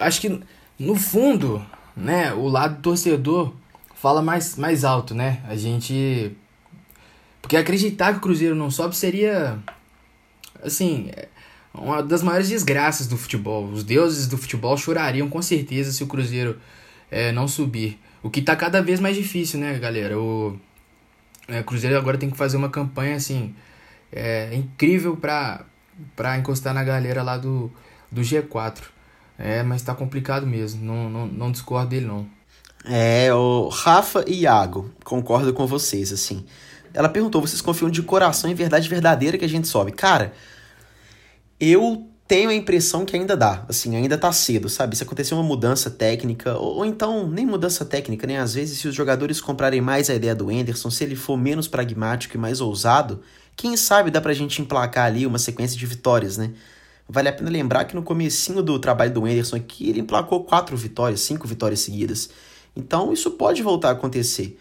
[0.00, 0.40] Acho que
[0.80, 1.64] no fundo,
[1.96, 3.52] né, o lado torcedor
[3.94, 5.44] fala mais, mais alto, né?
[5.46, 6.36] A gente.
[7.40, 9.60] Porque acreditar que o Cruzeiro não sobe seria,
[10.60, 11.08] assim,
[11.72, 13.64] uma das maiores desgraças do futebol.
[13.66, 16.58] Os deuses do futebol chorariam com certeza se o Cruzeiro
[17.12, 18.00] é, não subir.
[18.24, 20.18] O que tá cada vez mais difícil, né, galera?
[20.18, 20.58] O
[21.48, 23.54] é, Cruzeiro agora tem que fazer uma campanha, assim,
[24.10, 25.64] é, incrível pra,
[26.14, 27.70] pra encostar na galera lá do,
[28.10, 28.82] do G4.
[29.38, 30.84] É, mas tá complicado mesmo.
[30.84, 32.26] Não, não, não discordo dele, não.
[32.84, 36.44] É, o Rafa e Iago, concordo com vocês, assim.
[36.94, 39.92] Ela perguntou: vocês confiam de coração em verdade verdadeira que a gente sobe?
[39.92, 40.32] Cara,
[41.58, 44.96] eu tenho a impressão que ainda dá, assim, ainda tá cedo, sabe?
[44.96, 48.38] Se acontecer uma mudança técnica, ou, ou, então nem mudança técnica, né?
[48.38, 51.68] Às vezes, se os jogadores comprarem mais a ideia do Anderson, se ele for menos
[51.68, 53.20] pragmático e mais ousado,
[53.54, 56.54] quem sabe dá pra gente emplacar ali uma sequência de vitórias, né?
[57.06, 60.74] Vale a pena lembrar que no comecinho do trabalho do Anderson aqui, ele emplacou quatro
[60.74, 62.30] vitórias, cinco vitórias seguidas.
[62.74, 64.58] Então isso pode voltar a acontecer.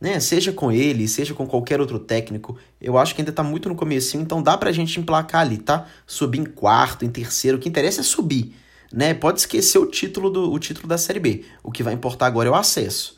[0.00, 0.20] Né?
[0.20, 2.58] Seja com ele, seja com qualquer outro técnico.
[2.80, 5.86] Eu acho que ainda tá muito no comecinho, então dá pra gente emplacar ali, tá?
[6.06, 8.54] Subir em quarto, em terceiro, o que interessa é subir.
[8.92, 9.14] Né?
[9.14, 11.44] Pode esquecer o título, do, o título da Série B.
[11.62, 13.16] O que vai importar agora é o acesso.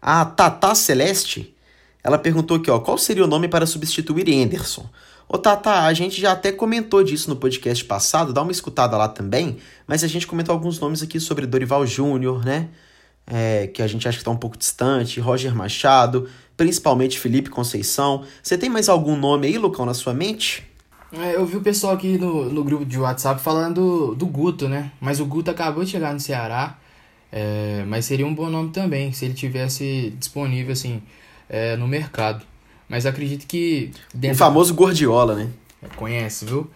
[0.00, 1.54] A Tata Celeste,
[2.02, 4.88] ela perguntou aqui, ó, qual seria o nome para substituir Anderson?
[5.28, 9.08] Ô Tata, a gente já até comentou disso no podcast passado, dá uma escutada lá
[9.08, 12.70] também, mas a gente comentou alguns nomes aqui sobre Dorival Júnior, né?
[13.30, 18.24] É, que a gente acha que está um pouco distante, Roger Machado, principalmente Felipe Conceição.
[18.42, 20.66] Você tem mais algum nome aí, Lucão, na sua mente?
[21.12, 24.68] É, eu vi o pessoal aqui no, no grupo de WhatsApp falando do, do Guto,
[24.68, 24.92] né?
[25.00, 26.78] Mas o Guto acabou de chegar no Ceará,
[27.32, 31.02] é, mas seria um bom nome também, se ele tivesse disponível, assim,
[31.48, 32.44] é, no mercado.
[32.88, 33.90] Mas acredito que.
[34.12, 34.36] Dentro...
[34.36, 35.50] O famoso Gordiola, né?
[35.96, 36.70] Conhece, viu?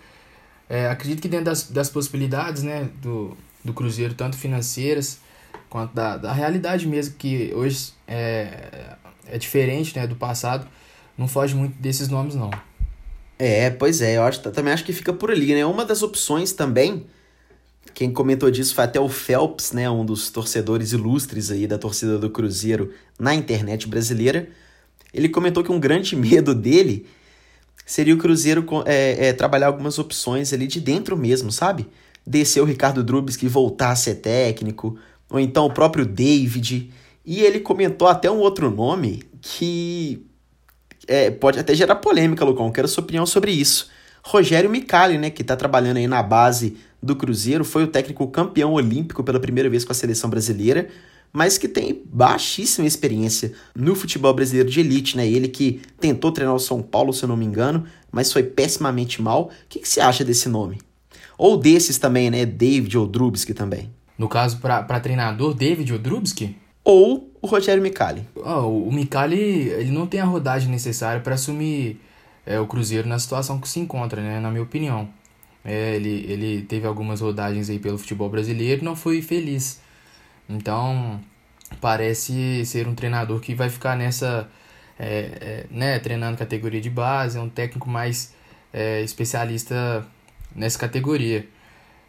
[0.68, 5.18] É, acredito que dentro das, das possibilidades né, do, do Cruzeiro, tanto financeiras
[5.72, 8.94] quanto da, da realidade mesmo, que hoje é,
[9.26, 10.68] é diferente né, do passado,
[11.16, 12.50] não foge muito desses nomes, não.
[13.38, 15.64] É, pois é, eu acho, também acho que fica por ali, né?
[15.64, 17.06] Uma das opções também,
[17.94, 19.88] quem comentou disso foi até o Phelps, né?
[19.88, 24.50] Um dos torcedores ilustres aí da torcida do Cruzeiro na internet brasileira
[25.12, 27.06] ele comentou que um grande medo dele
[27.85, 31.88] seria o Cruzeiro é, é, trabalhar algumas opções ali de dentro mesmo, sabe?
[32.26, 34.96] Descer o Ricardo Drubski voltar a ser técnico,
[35.32, 36.92] ou então o próprio David.
[37.26, 40.24] E ele comentou até um outro nome que
[41.08, 42.70] é, pode até gerar polêmica, Lucão.
[42.70, 43.90] Quero sua opinião sobre isso.
[44.22, 48.74] Rogério Micali, né, que está trabalhando aí na base do Cruzeiro, foi o técnico campeão
[48.74, 50.88] olímpico pela primeira vez com a seleção brasileira
[51.32, 55.26] mas que tem baixíssima experiência no futebol brasileiro de elite, né?
[55.26, 59.22] Ele que tentou treinar o São Paulo, se eu não me engano, mas foi pessimamente
[59.22, 59.44] mal.
[59.44, 60.78] O que, que você acha desse nome?
[61.38, 62.44] Ou desses também, né?
[62.44, 63.90] David ou Drubski também.
[64.18, 66.57] No caso, para treinador, David ou Drubski?
[66.85, 68.27] Ou o Rogério Micali.
[68.37, 72.01] Oh, o Micali, ele não tem a rodagem necessária para assumir
[72.44, 74.40] é, o Cruzeiro na situação que se encontra, né?
[74.40, 75.09] Na minha opinião.
[75.64, 79.81] É, ele, ele teve algumas rodagens aí pelo futebol brasileiro e não foi feliz.
[80.48, 81.20] Então,
[81.81, 84.48] parece ser um treinador que vai ficar nessa,
[84.98, 85.09] é,
[85.40, 88.35] é, né, treinando categoria de base, é um técnico mais
[88.72, 90.07] é, especialista
[90.55, 91.46] nessa categoria.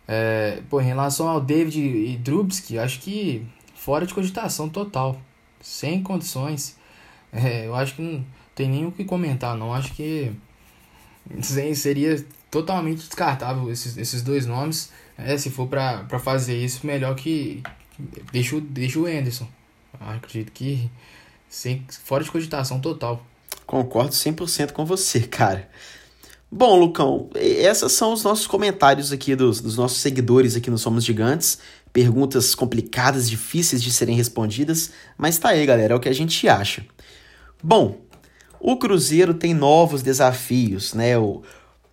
[0.08, 5.20] É, pô, em relação ao David e Drubsky, acho que fora de cogitação total,
[5.62, 6.78] sem condições.
[7.32, 9.74] É, eu acho que não tem nem o que comentar, não.
[9.74, 10.32] Acho que
[11.74, 14.92] seria totalmente descartável esses, esses dois nomes.
[15.18, 17.64] É, se for para fazer isso, melhor que,
[18.32, 19.48] Deixa deixa o Anderson.
[20.00, 20.90] Ah, acredito que
[21.48, 23.24] sem, fora de cogitação total.
[23.66, 25.70] Concordo 100% com você, cara.
[26.56, 31.04] Bom, Lucão, esses são os nossos comentários aqui dos, dos nossos seguidores aqui no Somos
[31.04, 31.58] Gigantes.
[31.92, 36.48] Perguntas complicadas, difíceis de serem respondidas, mas tá aí, galera, é o que a gente
[36.48, 36.86] acha.
[37.62, 37.98] Bom,
[38.60, 41.18] o Cruzeiro tem novos desafios, né?
[41.18, 41.42] O,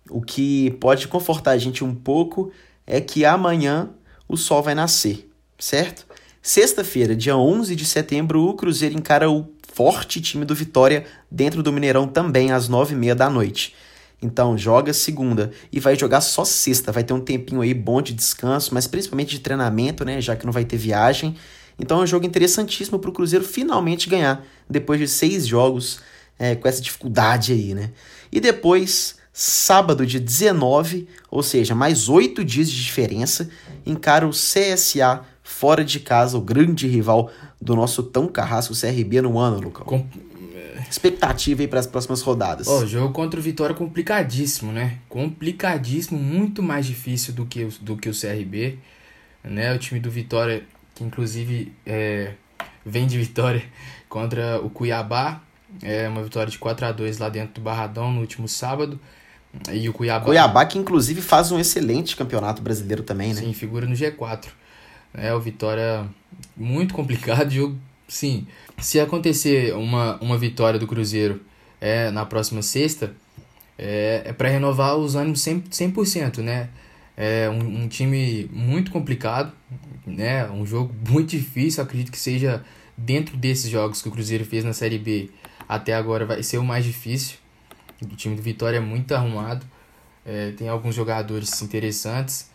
[0.09, 2.51] o que pode confortar a gente um pouco
[2.85, 3.89] é que amanhã
[4.27, 6.05] o sol vai nascer certo?
[6.41, 11.71] Sexta-feira, dia 11 de setembro, o Cruzeiro encara o forte time do Vitória dentro do
[11.71, 13.75] Mineirão também às nove e meia da noite.
[14.21, 16.91] Então, joga segunda e vai jogar só sexta.
[16.91, 20.21] Vai ter um tempinho aí bom de descanso, mas principalmente de treinamento, né?
[20.21, 21.35] Já que não vai ter viagem.
[21.79, 25.99] Então, é um jogo interessantíssimo para o Cruzeiro finalmente ganhar, depois de seis jogos
[26.37, 27.91] é, com essa dificuldade aí, né?
[28.31, 33.49] E depois, sábado, dia 19, ou seja, mais oito dias de diferença,
[33.85, 39.37] encara o CSA fora de casa, o grande rival do nosso tão carrasco CRB no
[39.37, 39.85] ano, Lucão.
[39.85, 40.07] Com...
[40.91, 42.67] Expectativa aí para as próximas rodadas.
[42.67, 44.97] O oh, jogo contra o Vitória complicadíssimo, né?
[45.07, 48.77] Complicadíssimo, muito mais difícil do que, do que o CRB.
[49.41, 49.73] Né?
[49.73, 52.33] O time do Vitória, que inclusive é,
[52.85, 53.63] vem de vitória
[54.09, 55.41] contra o Cuiabá.
[55.81, 58.99] É uma vitória de 4 a 2 lá dentro do Barradão no último sábado.
[59.71, 60.25] E o Cuiabá.
[60.25, 63.39] Cuiabá que inclusive faz um excelente campeonato brasileiro também, né?
[63.39, 64.47] Sim, figura no G4.
[65.13, 66.05] É o Vitória
[66.57, 67.77] muito complicado, jogo.
[68.11, 68.45] Sim,
[68.77, 71.39] se acontecer uma, uma vitória do Cruzeiro
[71.79, 73.15] é, na próxima sexta,
[73.77, 76.67] é, é para renovar os ânimos 100%, 100% né?
[77.15, 79.53] É um, um, time muito complicado,
[80.05, 80.45] né?
[80.51, 82.61] Um jogo muito difícil, acredito que seja
[82.97, 85.29] dentro desses jogos que o Cruzeiro fez na Série B
[85.69, 87.37] até agora vai ser o mais difícil.
[88.01, 89.65] O time do Vitória é muito arrumado,
[90.25, 92.51] é, tem alguns jogadores interessantes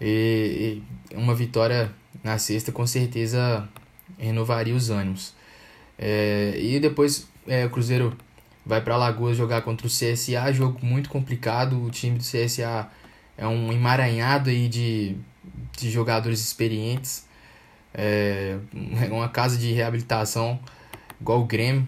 [0.00, 1.90] e, e, uma vitória
[2.22, 3.68] na sexta com certeza
[4.18, 5.34] renovaria os ânimos.
[5.98, 8.16] É, e depois é, o Cruzeiro
[8.64, 11.82] vai para Lagoas jogar contra o CSA, jogo muito complicado.
[11.82, 12.90] O time do CSA
[13.36, 15.16] é um emaranhado aí de,
[15.76, 17.26] de jogadores experientes.
[17.94, 18.58] É
[19.10, 20.58] uma casa de reabilitação
[21.20, 21.86] igual o Grêmio.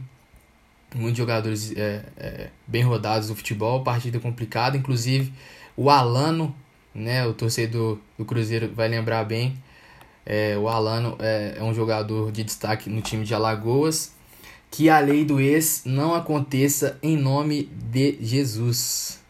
[0.94, 4.76] Muitos jogadores é, é, bem rodados do futebol, partida complicada.
[4.76, 5.32] Inclusive
[5.76, 6.54] o Alano,
[6.94, 9.56] né, o torcedor do Cruzeiro vai lembrar bem.
[10.30, 14.12] É, o Alano é, é um jogador de destaque no time de Alagoas
[14.70, 19.20] que a lei do ex não aconteça em nome de Jesus.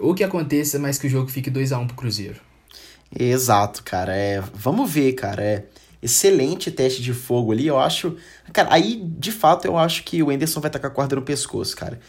[0.00, 2.40] Ou que aconteça, mas que o jogo fique 2 a 1 um pro Cruzeiro.
[3.16, 4.12] Exato, cara.
[4.16, 5.40] É, vamos ver, cara.
[5.40, 5.64] É
[6.02, 7.68] excelente teste de fogo ali.
[7.68, 8.16] Eu acho.
[8.52, 11.22] Cara, aí de fato eu acho que o Enderson vai estar com a corda no
[11.22, 12.00] pescoço, cara.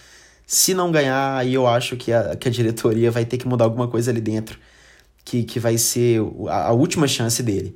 [0.48, 3.66] Se não ganhar, aí eu acho que a, que a diretoria vai ter que mudar
[3.66, 4.58] alguma coisa ali dentro.
[5.26, 7.76] Que, que vai ser a, a última chance dele.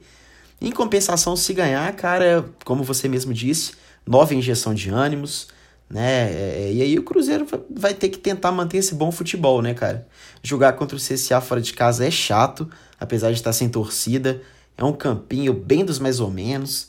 [0.60, 3.74] Em compensação, se ganhar, cara, como você mesmo disse,
[4.06, 5.48] nova injeção de ânimos,
[5.90, 6.32] né?
[6.32, 9.74] É, é, e aí o Cruzeiro vai ter que tentar manter esse bom futebol, né,
[9.74, 10.08] cara?
[10.42, 14.42] Jogar contra o CSA fora de casa é chato, apesar de estar sem torcida.
[14.78, 16.88] É um campinho bem dos mais ou menos.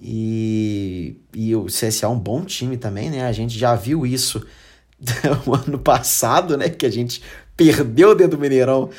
[0.00, 3.26] E, e o CSA é um bom time também, né?
[3.26, 4.44] A gente já viu isso
[5.46, 6.68] no ano passado, né?
[6.68, 7.22] Que a gente
[7.56, 8.90] perdeu dentro do Mineirão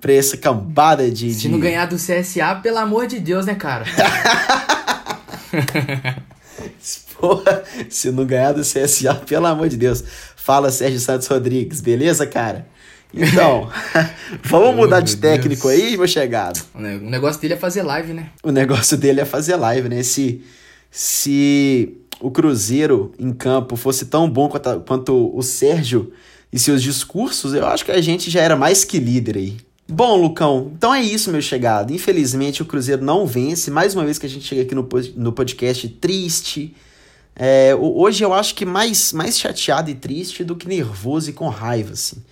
[0.00, 1.32] pra essa cambada de.
[1.32, 1.48] Se de...
[1.48, 3.84] não ganhar do CSA, pelo amor de Deus, né, cara?
[7.20, 10.04] Porra, se não ganhar do CSA, pelo amor de Deus.
[10.36, 12.66] Fala Sérgio Santos Rodrigues, beleza, cara?
[13.12, 13.68] Então,
[14.44, 15.80] vamos mudar de técnico Deus.
[15.80, 16.60] aí, meu chegado.
[16.74, 18.30] O negócio dele é fazer live, né?
[18.42, 20.02] O negócio dele é fazer live, né?
[20.02, 20.44] Se,
[20.90, 26.12] se o Cruzeiro em campo fosse tão bom quanto, quanto o Sérgio
[26.52, 29.56] e seus discursos, eu acho que a gente já era mais que líder aí.
[29.90, 31.94] Bom, Lucão, então é isso, meu chegado.
[31.94, 33.70] Infelizmente o Cruzeiro não vence.
[33.70, 36.76] Mais uma vez que a gente chega aqui no, no podcast triste.
[37.34, 41.48] É, hoje eu acho que mais, mais chateado e triste do que nervoso e com
[41.48, 42.22] raiva, assim.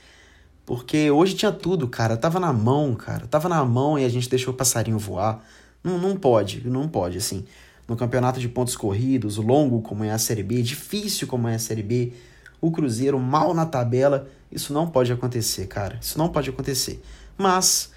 [0.67, 2.15] Porque hoje tinha tudo, cara.
[2.15, 3.27] Tava na mão, cara.
[3.27, 5.43] Tava na mão e a gente deixou o passarinho voar.
[5.83, 7.47] Não, não pode, não pode, assim.
[7.89, 11.59] No campeonato de pontos corridos, longo como é a Série B, difícil como é a
[11.59, 12.13] Série B,
[12.61, 15.99] o Cruzeiro mal na tabela, isso não pode acontecer, cara.
[16.03, 17.01] Isso não pode acontecer.
[17.37, 17.91] Mas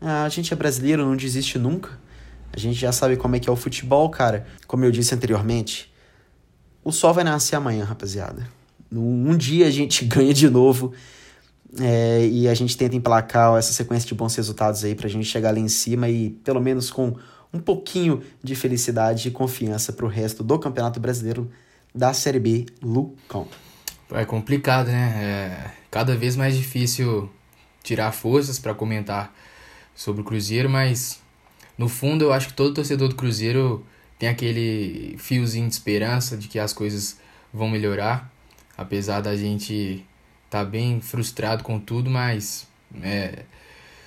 [0.00, 1.98] a gente é brasileiro, não desiste nunca.
[2.52, 4.46] A gente já sabe como é que é o futebol, cara.
[4.66, 5.92] Como eu disse anteriormente,
[6.82, 8.48] o sol vai nascer amanhã, rapaziada.
[8.90, 10.92] Um dia a gente ganha de novo
[11.78, 15.52] é, e a gente tenta emplacar essa sequência de bons resultados aí pra gente chegar
[15.52, 17.14] lá em cima e pelo menos com
[17.52, 21.50] um pouquinho de felicidade e confiança pro resto do Campeonato Brasileiro
[21.94, 23.46] da Série B, Lucão.
[24.10, 25.12] É complicado, né?
[25.16, 27.30] É cada vez mais difícil
[27.88, 29.34] tirar forças para comentar
[29.94, 31.20] sobre o Cruzeiro, mas
[31.76, 33.84] no fundo eu acho que todo torcedor do Cruzeiro
[34.18, 37.18] tem aquele fiozinho de esperança de que as coisas
[37.52, 38.30] vão melhorar,
[38.76, 40.04] apesar da gente
[40.44, 42.66] estar tá bem frustrado com tudo, mas
[43.02, 43.44] é,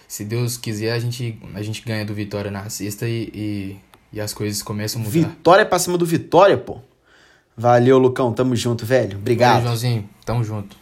[0.07, 3.77] se Deus quiser a gente, a gente ganha do Vitória na sexta e, e,
[4.13, 5.27] e as coisas começam a mudar.
[5.27, 6.79] Vitória pra cima do Vitória, pô.
[7.57, 8.31] Valeu, Lucão.
[8.31, 9.17] Tamo junto, velho.
[9.17, 9.63] Obrigado.
[9.63, 10.09] Valeu, Joãozinho.
[10.23, 10.80] Tamo junto.